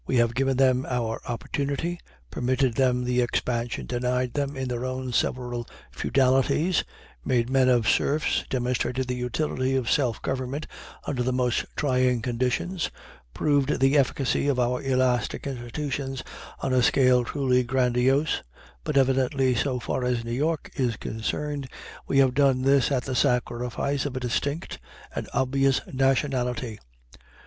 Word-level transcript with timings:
We 0.07 0.15
have 0.15 0.33
given 0.33 0.57
them 0.57 0.87
our 0.89 1.21
opportunity, 1.27 1.99
permitted 2.31 2.73
them 2.73 3.03
the 3.03 3.21
expansion 3.21 3.85
denied 3.85 4.33
them 4.33 4.55
in 4.55 4.67
their 4.67 4.83
own 4.83 5.13
several 5.13 5.67
feudalities, 5.91 6.83
made 7.23 7.51
men 7.51 7.69
of 7.69 7.87
serfs, 7.87 8.43
demonstrated 8.49 9.07
the 9.07 9.13
utility 9.15 9.75
of 9.75 9.91
self 9.91 10.19
government 10.23 10.65
under 11.05 11.21
the 11.21 11.31
most 11.31 11.65
trying 11.75 12.23
conditions, 12.23 12.89
proved 13.35 13.79
the 13.79 13.95
efficacy 13.95 14.47
of 14.47 14.59
our 14.59 14.81
elastic 14.81 15.45
institutions 15.45 16.23
on 16.61 16.73
a 16.73 16.81
scale 16.81 17.23
truly 17.23 17.61
grandiose; 17.61 18.41
but 18.83 18.97
evidently, 18.97 19.53
so 19.53 19.79
far 19.79 20.03
as 20.03 20.23
New 20.25 20.31
York 20.33 20.71
is 20.77 20.97
concerned, 20.97 21.67
we 22.07 22.17
have 22.17 22.33
done 22.33 22.63
this 22.63 22.91
at 22.91 23.03
the 23.03 23.13
sacrifice 23.13 24.07
of 24.07 24.15
a 24.15 24.19
distinct 24.19 24.79
and 25.15 25.29
obvious 25.31 25.79
nationality. 25.93 26.79